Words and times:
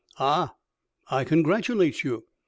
"Ah! 0.17 0.55
I 1.11 1.23
congratulate 1.23 2.03
you. 2.03 2.23